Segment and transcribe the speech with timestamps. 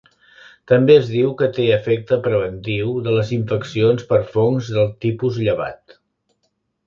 [0.69, 5.97] També es diu que té efecte preventiu de les infeccions per fongs del tipus llevat.